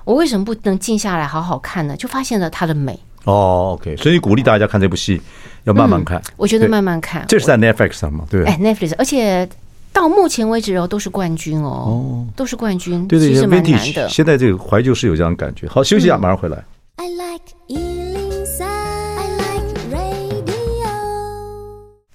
[0.04, 1.98] 我为什么不能静下来好好看呢？
[1.98, 3.00] 就发现了它的美。
[3.24, 5.20] 哦，OK，所以鼓励大家看这部戏，
[5.64, 6.20] 要慢慢看。
[6.20, 7.26] 嗯，我觉得慢慢看。
[7.28, 8.24] 这是在 Netflix 上吗？
[8.30, 9.50] 对，哎，Netflix，而且
[9.92, 14.08] 到目前为止哦，都是冠军哦，哦，都是冠军，对对，其实蛮难的。
[14.08, 15.68] 现在这个怀旧是有这样的感觉。
[15.68, 16.64] 好，休息一下，马上回来。
[16.98, 18.11] I like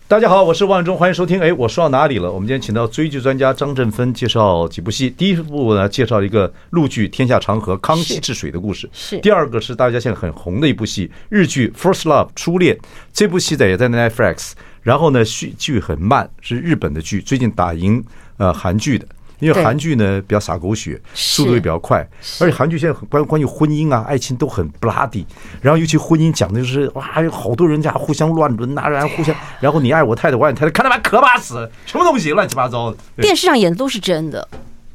[0.08, 1.40] 大家好，我是万忠，欢迎收听。
[1.40, 2.30] 哎，我说到哪里了？
[2.30, 5.10] 我们今天请到追剧专家张振芬介绍几部戏。
[5.10, 8.88] 第一部呢，介绍一个陆剧《天下长河》康熙治水的故事。
[8.92, 9.18] 是。
[9.18, 12.78] 第二个是大家现在很红的一部戏，日剧《First Love》初恋。
[13.12, 14.52] 这部戏在也在 Netflix。
[14.82, 18.00] 然后呢，续剧很慢，是日本的剧，最近打赢
[18.36, 19.08] 呃韩剧的。
[19.38, 22.06] 因为韩剧呢比较洒狗血，速度也比较快，
[22.40, 25.24] 而且韩剧现在关关于婚姻啊、爱情都很 bloody，
[25.60, 32.96] 然后尤其婚姻讲的就是哇，有好多人家互相乱伦呐，然后互相，然后你爱我太太，我爱你太太，看他妈可怕死，什么东西乱七八糟的。
[33.16, 34.48] 电视上演的都是真的，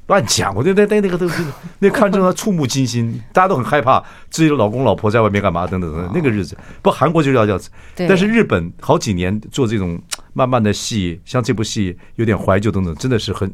[0.08, 1.44] 乱讲，我觉得那那个都是
[1.80, 10.02] 那看着他触目惊心，大家都很害怕自己的老公老婆在外面干嘛等等等等，那个日子不韩国就是要这样子，但是日本好几年做这种
[10.34, 13.52] 慢慢的戏，像这部戏有点怀旧等等，真的是很。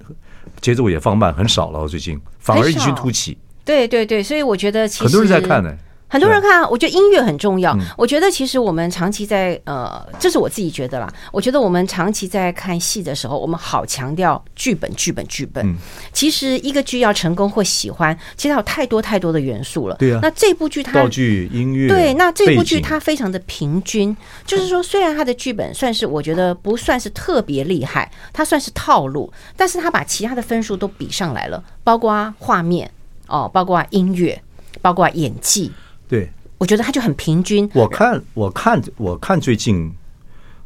[0.62, 1.88] 节奏也放慢，很少了。
[1.88, 3.38] 最近反而异军突起。
[3.65, 5.75] 对对对，所以我觉得其实很多人在看呢。
[6.10, 7.78] 很多人看，我觉得音乐很重要。
[7.98, 11.13] 我觉得其实我们长期在呃，这是我自己觉得啦。
[11.34, 15.76] 我觉得我们长期在看戏的时候，我们好强调剧本、剧本、剧本。
[16.13, 19.96] 其实一个剧要成功或喜欢，其实有太多太多的元素了。
[19.98, 20.20] 对啊。
[20.22, 24.15] 那这部剧它道具、音乐，对，那这部剧它非常的平均，
[24.46, 32.89] 就是说，虽然它的剧本算是我觉得不算是特别厉害，它算是套路，但是它把其他的分数都比上来了，包括画面
[33.28, 34.41] 哦，包括音乐，
[34.82, 35.70] 包括演技。
[36.08, 37.70] 对，我觉得他就很平均。
[37.74, 39.93] 我看，我看，我看最近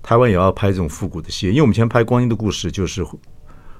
[0.03, 3.05] 台湾也要拍这种复古的戏，因为我们以前拍《光阴的故事》就是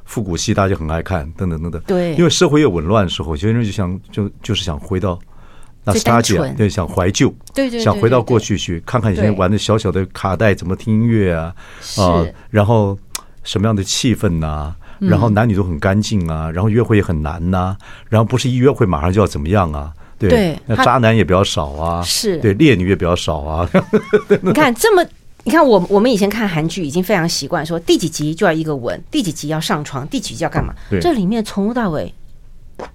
[0.06, 1.82] 复古戏，大家很爱看，等等等等。
[1.86, 5.17] 对，因为社会越紊乱的时候，有些人就想就就是想回到
[5.84, 11.56] 那斯塔姐，对，想怀旧，对对，想回到过去去看看以前玩的小小的卡带怎么听音乐啊
[11.97, 12.97] 啊，然后
[13.43, 17.78] 什么样的气氛呐，然后男女都很干净啊，然后约会也很难呐，
[18.10, 19.93] 然后不是一约会马上就要怎么样啊。
[20.29, 23.69] 对，那渣男也比较少啊，是对，烈女也比较少啊。
[24.41, 25.05] 你看这么，
[25.43, 30.73] 你看我我们以前看韩剧已经非常习惯说第几集就要一个吻，第几集要上床，第几集要干嘛？
[30.89, 32.13] 对，这里面从头到尾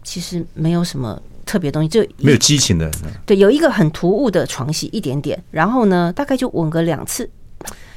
[0.02, 2.90] 其实没有什么特别东西，就没有激情的。
[3.24, 7.28] 对，有一个很突兀的床戏一点点，然后呢，大概就吻个两次，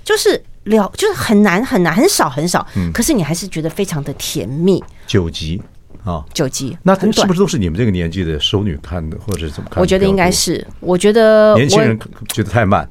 [0.03, 4.83] 就是了，就是很难很难很少很少，嗯，可是你还是觉得非常的甜蜜。
[5.07, 5.61] 九集。
[6.03, 9.81] 啊，九集，那是不是都是你们这个年纪的熟女看的，或者是怎么看？
[9.81, 12.89] 我觉得应该是，我觉得年轻人觉得太慢。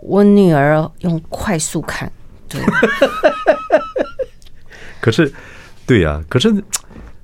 [0.00, 2.10] 我女儿用快速看，
[2.48, 2.60] 对。
[5.00, 5.32] 可是，
[5.86, 6.52] 对呀，可是，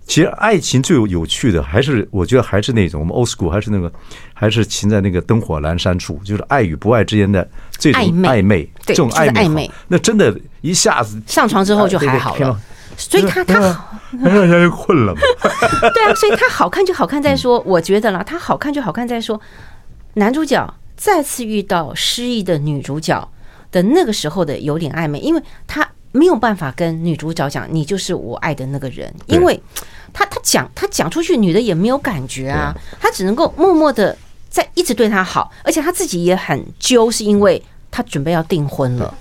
[0.07, 3.93] 其实爱情最有有趣的，还是我觉得还是那种我们 old school，还是那个，
[4.33, 7.47] 还是停在那个灯火阑珊处，就是爱与不爱之间的
[7.79, 12.59] 这种暧昧，这种暧昧，那真的一下子上床之后就还好了。
[12.97, 15.21] 所以他他好，让人困了嘛？
[15.95, 19.41] 对啊，所以他好看就好看在说，我觉得啦，他好看就好看在说，
[20.15, 23.29] 男主角再次遇到失忆的女主角
[23.73, 29.61] 的那个时候的有点暧昧，因为他没有办法跟女主角讲你就是我爱的那个人，因为
[30.13, 34.17] 他他讲他讲出去，女的也没有感觉啊，他只能够默默的
[34.49, 39.13] 在一直对他好，而且他自己也很揪，是因为他准备要订婚了。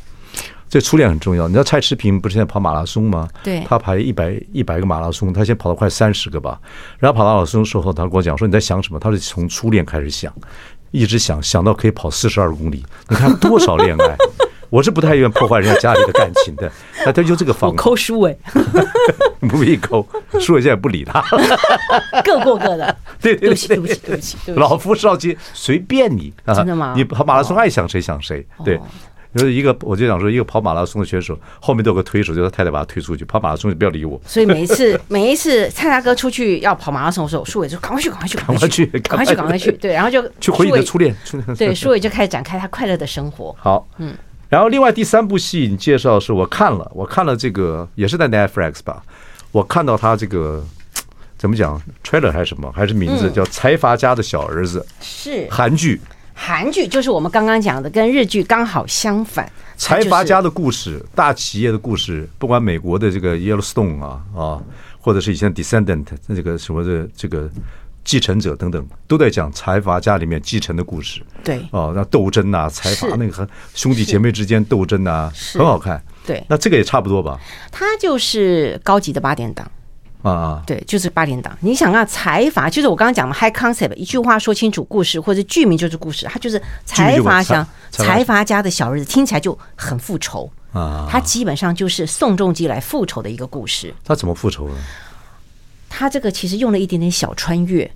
[0.74, 3.30] 这初恋很重要，你知道蔡诗平不是现在跑马拉松吗？
[3.44, 6.60] 对，他跑一百一百个马拉松，他先跑了快三十个吧。
[6.98, 10.34] 然后跑马拉松的时候，他跟我讲说：“你在想什么？”他是从初恋开始想，
[10.90, 12.84] 一直想想到可以跑四十二公里。
[13.08, 14.18] 你看多少恋爱？
[14.72, 16.72] 我是不太愿意破坏人家家里的感情的。
[17.06, 17.78] 那他就这个方法。
[17.78, 18.36] 抠书哎，
[19.48, 20.04] 不必抠，
[20.40, 21.24] 书伟现在不理他，
[22.26, 22.98] 各过各的。
[23.22, 24.60] 对对不起，对不起，对不起，对不起。
[24.60, 26.56] 老夫少妻，随便你啊！
[26.56, 26.96] 真的吗？
[26.98, 28.80] 你跑马拉松爱想谁想谁，对。
[29.36, 34.22] 就是一个，我就想说，一个跑马拉松的选手后面都有个推手，就是太太把他推出去跑马拉松，你不要理我。
[34.26, 39.72] 所以每一次， 每一次蔡大哥出去要跑马拉松的时候，舒伟就赶快去，赶快去，赶快去，赶快去，赶快去。
[39.72, 41.16] 对，然后就去回忆你的初恋。
[41.58, 43.56] 对，舒伟就开始展开他快乐的生活。
[43.60, 44.16] 好，嗯。
[44.50, 49.02] 然后另外第三部戏你介绍的是我看了，我看了这个也是在 Netflix 吧，
[49.52, 50.64] 我看到他这个
[51.40, 56.00] 怎么讲 trailer 还是什么，还是名字叫《财阀家的小儿子》，是韩剧。
[56.34, 59.50] 韩剧就是我们刚刚讲的，跟日剧刚好相反。
[59.76, 64.62] 财阀家的故事，大企业的故事，不管美国的这个 Yellowstone 啊啊，
[65.00, 67.50] 或者是以前 Descendant 那这个什么的这个
[68.04, 71.22] 继承者等等，都在讲财阀家里面继承的故事。
[71.44, 76.02] 对，哦，那斗争呐，财阀那个和兄弟姐妹之间斗争呐，很好看。
[76.26, 77.40] 对，那这个也差不多吧。
[77.72, 79.70] 它就是高级的八点档。
[80.24, 81.56] 啊，对，就是八点档。
[81.60, 91.08] 你想啊财阀，就是我刚刚讲的 high concept，一句话说清楚故事，或者剧名就是故事，他就是财阀想财阀家的小日子，听起来就很复仇啊。
[91.12, 93.94] 他基本上就是宋仲基来复仇的一个故事。
[94.06, 94.76] 他怎么复仇呢？
[95.90, 97.92] 他这个其实用了一点点小穿越，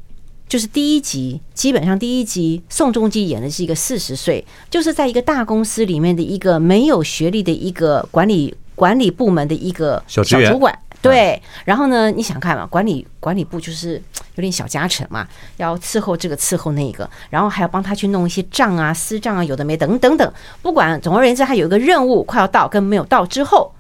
[0.50, 10.78] 就是第一集基本上第一集宋仲基演的是一个四十岁，就是在一个大公司里面的一个没有学历的一个管理管理部门的一个小主管。
[11.00, 12.10] 对，然后呢？
[12.10, 12.66] 你想看嘛？
[12.66, 14.02] 管理管理部就是
[14.36, 20.34] 有点小家臣嘛，要伺候这个伺候那个，然后还要帮他去弄一些账啊、私账啊，有的没等等等。
[20.62, 23.72] 不管总而言之，他有一个任务快要到跟没有到之后，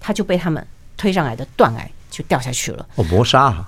[0.00, 2.84] 他就被他们推上来的断崖就掉下去了。
[2.96, 3.64] 哦，谋杀，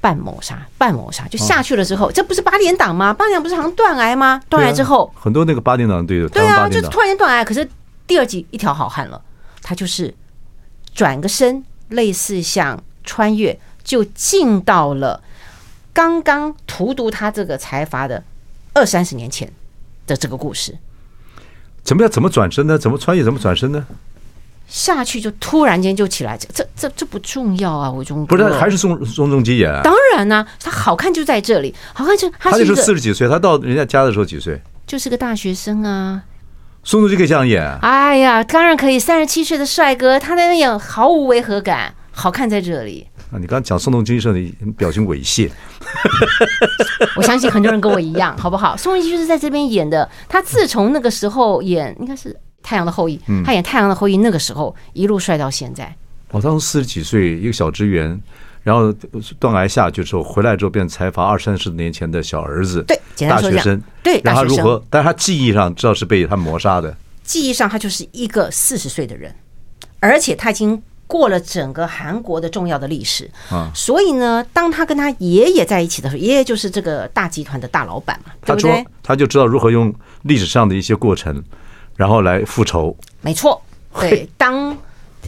[0.00, 3.12] 半谋杀，半谋杀就下去了之后，这不是八点档吗？
[3.12, 4.40] 八点档不是好像断崖吗？
[4.48, 7.44] 断崖之后，很多那个八点档对的，对啊，就是突然间断崖。
[7.44, 7.68] 可是
[8.06, 9.20] 第二集一条好汉了，
[9.62, 10.14] 他就是
[10.94, 11.62] 转个身。
[11.88, 15.22] 类似像穿越，就进到了
[15.92, 18.22] 刚刚荼毒他这个财阀的
[18.72, 19.50] 二三十年前
[20.06, 20.76] 的这个故事。
[21.82, 22.10] 怎么样？
[22.10, 22.76] 怎么转身呢？
[22.78, 23.22] 怎么穿越？
[23.22, 23.86] 怎么转身呢？
[24.68, 27.88] 下去就突然间就起来，这这这这不重要啊！
[27.88, 29.80] 我中不是还是宋宋仲基演啊？
[29.84, 34.60] 当然呢、啊，他好看就在这里，好看就他就是四十几岁，他到人家家的时候几岁？
[34.84, 36.24] 就是个大学生啊。
[36.86, 37.68] 宋仲基可以这样演？
[37.82, 38.96] 哎呀，当然可以！
[38.96, 43.04] 三十七岁的帅哥，他在那演毫无违和感，好看在这里。
[43.32, 45.50] 啊，你刚刚讲宋仲基时，你表情猥亵。
[47.16, 48.76] 我相信很多人跟我一样，好不好？
[48.76, 50.08] 宋仲基就是在这边演的。
[50.28, 55.86] 他自从那个时候演，应该是《太阳的后裔》，他演《太阳的后裔》那个时候一路帅到现在。
[56.30, 58.16] 哦，他从四十几岁一个小职员。
[58.66, 58.92] 然后
[59.38, 64.82] 断崖下去之后，回来之后变财阀二三十年前的小儿子，对，大学生，对，然后他如何？
[64.90, 66.92] 但是他记忆上知道是被他谋杀的。
[67.22, 69.32] 记忆上他就是一个四十岁的人，
[70.00, 73.70] 而且他已经过了整个韩国的重要的历史啊。
[73.72, 78.84] 所以呢，当他跟他爷爷在一起的时候，爷爷就是这个大集团的大老板嘛，对不对？
[79.00, 81.40] 他就知道如何用历史上的一些过程，
[81.94, 82.96] 然后来复仇。
[83.20, 83.62] 没错，
[84.00, 84.76] 对， 当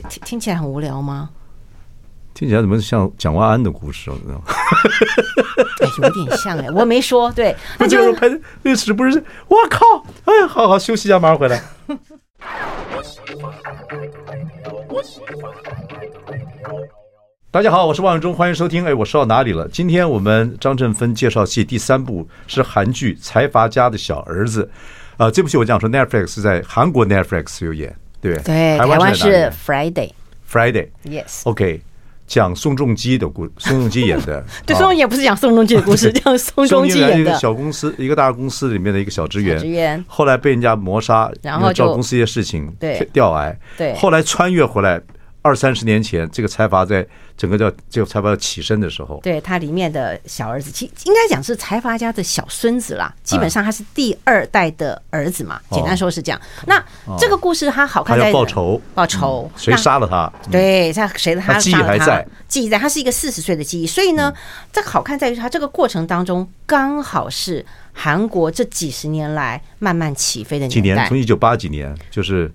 [0.09, 1.31] 听听起来很无聊吗？
[2.39, 4.15] 听起来怎么像蒋万安的故事啊？
[5.83, 7.53] 哎，有点像哎，我没说对。
[7.81, 8.29] 那就是拍
[8.63, 9.19] 历史不是？
[9.49, 9.85] 我靠！
[10.25, 11.61] 哎，好好休息一下，马上回来。
[17.51, 18.87] 大家好，我是王永忠，欢迎收听。
[18.87, 19.67] 哎，我说到哪里了？
[19.67, 24.71] 今天我们张振芬介绍戏第三部是韩剧《财阀家的小儿子》
[25.25, 28.77] 啊，这部戏我讲说 Netflix 在韩国 Netflix 有演，对不对？
[28.77, 30.13] 对，台湾是 Friday。
[32.29, 34.45] 讲宋仲基的故， 宋仲基演的。
[34.65, 37.19] 对，宋仲基也不是讲宋仲基的故事，讲宋仲基演的。
[37.19, 45.01] 一个小公司，一个大公司里面的一个小职员，职员后来被人家谋杀，然后找公司一些事情，对，掉癌，对，后来穿越回来。
[45.49, 53.11] 二三十年前，这个财阀在整个叫这个财阀要起身的时候，对他里面的小儿子，其应该讲是财阀家的小孙子啦。
[53.23, 56.39] 基本上他是第二代的儿子嘛，简单说是这样。
[56.67, 56.85] 那
[57.19, 60.31] 这个故事他好看在报仇，报仇，谁杀了他？
[60.51, 63.87] 对，他谁的他记忆还在，记忆在，他是一个四十岁的记忆。
[63.87, 64.31] 所以呢，
[64.71, 70.75] 这个好看在于他这个过程当中，刚好是韩国这几十年来慢慢起飞的年代。
[70.75, 71.09] 几年？
[71.09, 72.53] 从一九八几年，就是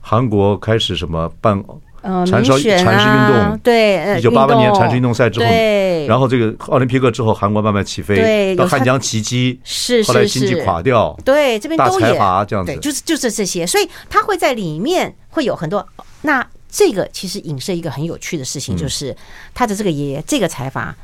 [0.00, 1.60] 韩国开始什么办。
[2.08, 12.06] 呃，民选啊，对，一九八八年残奥运动赛之后，对，然后这个奥林匹克之后，韩国慢慢起飞，对，到汉江奇迹，是后来经济垮掉，对，这边都也
[12.46, 15.86] 这样子，就是就是这些，所以他会在里面会有很多。
[16.22, 19.14] 那这个其实影射一个很有趣的事情，就是
[19.52, 20.96] 他的这个爷爷，这个财阀，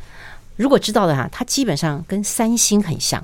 [0.56, 3.22] 如果知道的话，他基本上跟三星很像。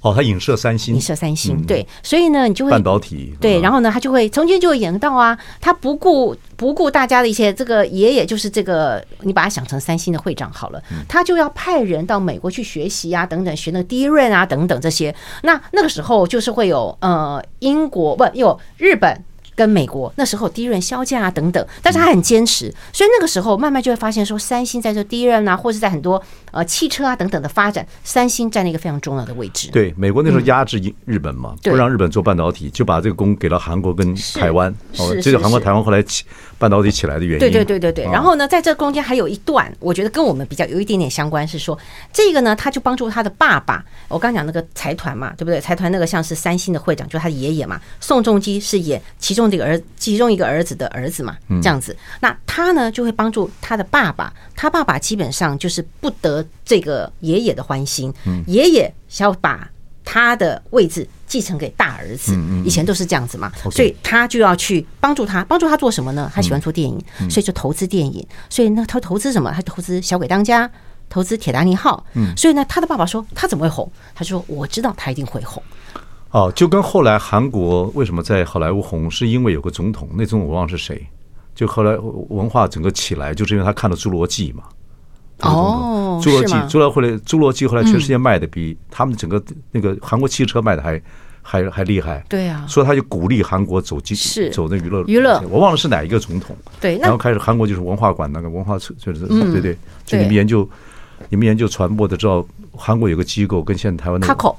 [0.00, 15.14] 哦，他影射三星，影射三星，对，所以呢，你就会半导体，对，然后呢，他就会从前就会演到啊，他不顾不顾大家的一些，这个爷爷就是这个，你把他想成三星的会长好了，他就要派人到美国去学习啊，等等，学那个 DRAM 啊，等等这些。
[15.42, 19.24] 那那个时候就是会有呃，英国不有日本。
[19.58, 29.68] 跟美国那时候 DRAM 削价啊等等，但是他很坚持，所以那个时候慢慢就会发现说，三星在这 DRAM 啊，或是在很多呃汽车啊等等的发展，三星占了一个非常重要的位置。
[29.72, 34.72] 对，美国那时候压制日本嘛，不让日本做半导体，就把这个工给了韩国跟台湾。
[34.98, 36.24] 哦，这个韩国台湾后来起
[36.58, 37.38] 半导体起来的原因。
[37.40, 38.04] 对对对对对。
[38.04, 41.76] 然后呢，在这中间还有一段，我觉得跟我们比较有一点点相关，是说
[42.12, 43.84] 这个呢，他就帮助他的爸爸。
[44.06, 45.60] 我刚讲那个财团嘛，对不对？
[45.60, 49.48] 财团那个像是三星的会长，就是他的爷爷嘛，宋仲基是演其中。
[49.48, 58.12] 这个儿，其中一个儿子的儿子嘛，这样子，那他呢就会帮助他的爸爸，他爸爸基本上就是不得这个爷爷的欢心，
[58.46, 59.66] 爷爷想要把
[60.04, 66.30] 他的位置继承给大儿子，以前都是这样子嘛，所以他就要去帮助他，帮助他做什么呢？
[66.34, 66.98] 他喜欢做电影，
[67.30, 69.52] 所以就投资电影，所以呢，他投资什么？
[69.52, 70.66] 他投资《小鬼当家》，
[71.08, 72.04] 投资《铁达尼号》，
[72.36, 73.90] 所以呢，他的爸爸说他怎么会红？
[74.14, 75.62] 他说我知道他一定会红。
[76.30, 81.06] 哦，就跟后来韩国为什么在好莱坞红，是因为有个总统，那总统我忘了是谁。
[81.54, 81.96] 就后来
[82.28, 84.62] 文化整个起来，就是因为他看了《侏罗纪》嘛。
[85.42, 91.00] 哦，侏罗纪，侏罗后来侏罗纪后来全世界卖的比他们整个那个韩国汽车卖的还
[91.42, 92.24] 还还厉害。
[92.28, 94.16] 对啊，所以他就鼓励韩国走经
[94.50, 95.40] 走那娱乐娱乐。
[95.48, 96.56] 我忘了是哪一个总统。
[96.80, 100.68] 对，然后开始韩国就是文化馆那个文化就是对对，就你们研究
[101.28, 104.26] 你们研究传播的，知道韩国有个机构跟现在台湾的。
[104.26, 104.58] 卡口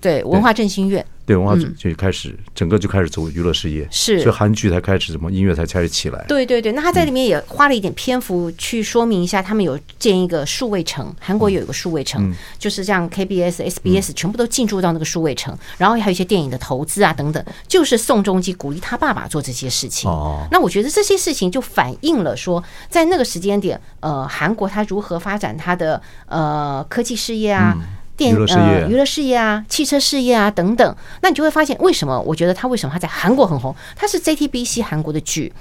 [0.00, 4.20] 对文化振兴院，对文化就就开始整个就开始走娱乐事业，是。
[4.20, 6.24] 所以韩剧才开始什么音乐才开始起来。
[6.26, 20.10] 对对对，那他在里面也花了一点篇幅去说明一下，他们有建一个数位城，韩国有一个数位城，就是像 KBS、SBS 全部都进驻到那个数位城，然后还有一些电影的投资啊等等，就是宋仲基鼓励他爸爸做这些事情。
[20.10, 27.76] 哦，那我觉得这些事情就反映了说，在那个时间点，呃，韩国他如何发展他的呃科技事业啊。
[28.16, 32.20] 电呃娱乐事业啊，汽车事业啊等等，那你就会发现为什么？
[32.20, 33.74] 我觉得他为什么他在韩国很红？
[33.96, 35.52] 他是 JTBC 韩国的剧，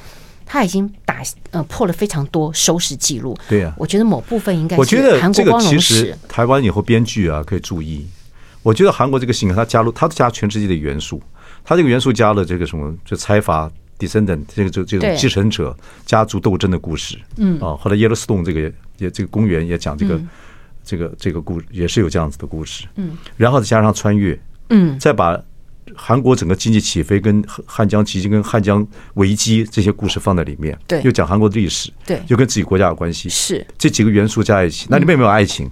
[0.46, 1.22] 他已经打
[1.52, 3.36] 呃破了非常多收视记录。
[3.48, 6.16] 对呀，我觉得某部分应该是韩国光荣史。
[6.28, 8.06] 台湾以后编剧啊可以注意，
[8.62, 11.22] 我觉得韩国这个性格，他加入他加全世界的元素，
[11.64, 15.76] 他这个元素加了这个什么，就财阀 descendant 这个就这种继承者
[16.06, 17.18] 家族斗争的故事。
[17.38, 20.20] 嗯啊，后来耶勒斯顿这个也这个公园也讲这个。
[20.92, 24.38] 这个这个故也是有这样子的故事，嗯，然后再加上穿越，
[24.68, 25.42] 嗯，再把
[25.96, 33.66] 韩国整个经济起飞跟汉江奇迹跟汉江危机这些故事放在里面，对，又讲韩国的历史，对，又跟自己国家有关系，是。
[33.78, 35.72] 这几个元素加在一起，那里面有没有爱情？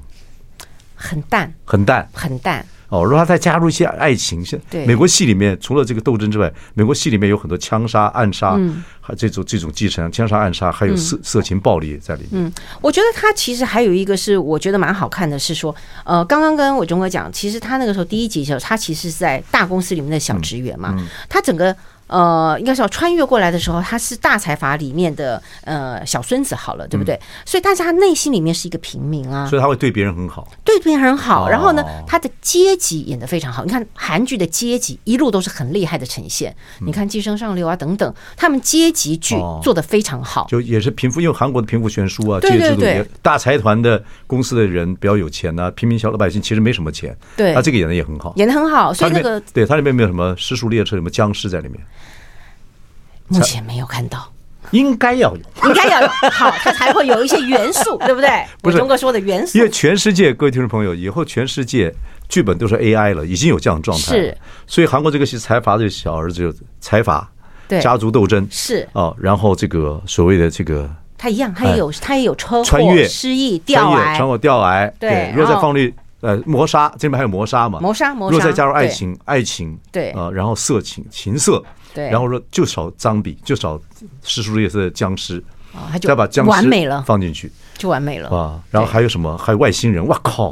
[0.96, 2.66] 很淡，很淡，很淡。
[2.90, 8.60] 哦，如果他再加入一些爱情，像美国戏里面除了这个斗争之外，美国戏里面有很多枪杀、暗杀，
[9.00, 12.44] 还这种这种继承枪杀、暗杀，还有色色情暴力在里面。
[12.44, 20.96] 嗯，我觉得他其实还有一个是我觉得蛮好看的，是说，呃，刚刚跟伟忠哥讲，其实他那个时候第一集的时候，他其实是在大公司里面的小职员嘛，
[21.30, 21.76] 他整个。
[22.10, 27.20] 呃，应该是要穿越过来的时候，他是大财阀里面的呃小孙子，好了，对不对？
[27.46, 31.48] 所以，但是他内心里面是一个平民啊，所以他会对别人很好，对别人很好。
[31.48, 33.64] 然后呢，他的阶级演得非常好。
[33.64, 36.56] 你看韩剧的阶级一路都是很厉害的呈现。
[36.80, 47.16] 你看《寄生上流》啊等等，他们阶级剧做得非常好，就也是贫富，因为韩国的贫富悬殊啊，阶级制度也大财团的公司的人比较有钱呐，平民小老百姓其实没什么钱。
[47.38, 48.92] 对，他这个演的也很好，演的很好。
[48.92, 51.80] 所以那个对他里面没有什么尸速列车，什么僵尸在里面。
[53.30, 54.32] 目前没有看到，
[54.72, 58.30] 应该要有，应该要有，好，它才会有一些元素， 对不对？
[58.62, 58.78] 不是。
[58.78, 61.94] 东哥说的元素，因为全世界各位听众朋友，以后全世界
[62.28, 64.38] 剧本都是 AI 了，已经有这样的状态，是。
[64.68, 67.30] 所以韩国这个戏财阀的小儿子，财阀，
[67.68, 68.48] 对，家族斗争。
[68.52, 68.88] 是。
[68.94, 75.32] 哦，然后这个所谓的这个，他一样，他也有，他也有车祸、穿越、失忆、吊癌、穿过掉癌，对。
[75.36, 77.80] 如果再放率呃磨砂，这边还有磨砂嘛？
[77.80, 78.36] 磨砂，磨砂。
[78.36, 81.64] 如果再加入爱情，爱情，对啊，然后色情，情色。
[81.92, 83.80] 对，然后说就少脏笔，就少
[84.22, 85.44] 尸速列车的僵尸
[85.74, 88.62] 啊，再把僵尸完美了放进去，就完美了啊！
[88.70, 89.36] 然后还有什么？
[89.36, 90.52] 还有外星人，哇靠！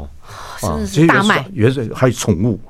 [0.62, 2.60] 啊，这是大卖，原始还有宠物，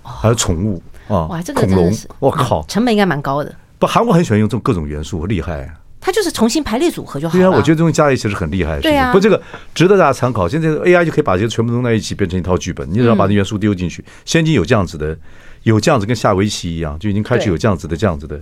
[0.00, 1.26] 还有宠物啊！
[1.26, 3.52] 哇，这个恐龙，我靠，成本应该蛮高的。
[3.80, 5.68] 不，韩国很喜欢用这种各种元素，厉害。
[6.04, 7.40] 他就是重新排列组合就好了。
[7.40, 8.82] 对啊，我觉得这东西加在一起是很厉害的。
[8.82, 9.42] 对啊，不，这个
[9.74, 10.46] 值得大家参考。
[10.46, 12.86] 现在 AI 就可以把这些全部弄在一起，变成一套剧本。
[12.90, 15.16] 你只要把那元素丢进去，先进有这样子的。
[15.62, 18.38] 有这样子跟下围棋一样，就已经开始有这样子的这样子的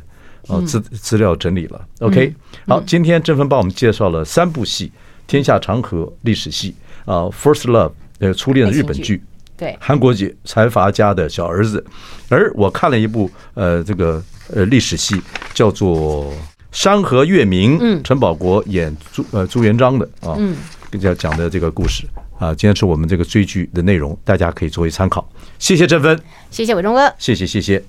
[0.49, 1.81] 啊资资料整理了。
[2.01, 2.35] OK，
[2.67, 4.89] 好，今天郑芬帮我们介绍了三部戏：
[5.29, 9.23] 《天下长河》历史戏啊，《First Love》呃初恋的日本剧
[9.57, 11.85] 对，韩国籍财阀家的小儿子。
[12.29, 14.21] 而我看了一部呃这个
[14.53, 15.23] 呃历史戏，
[15.55, 16.25] 叫做
[16.73, 20.57] 《山河月明》，嗯，陈宝国演朱呃朱元璋的啊，嗯，
[21.01, 22.05] 讲讲的这个故事。
[22.39, 25.31] 啊，今天是我们这个追剧的内容，大家可以作为参考。
[25.61, 26.19] 谢谢振芬，
[26.51, 27.81] 谢谢伟忠哥，谢谢谢谢。